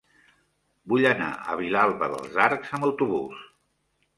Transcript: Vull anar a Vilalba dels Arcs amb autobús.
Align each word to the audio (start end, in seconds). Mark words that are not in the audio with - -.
Vull 0.93 1.03
anar 1.09 1.27
a 1.35 1.57
Vilalba 1.61 2.09
dels 2.15 2.41
Arcs 2.47 2.75
amb 2.79 2.89
autobús. 2.89 3.45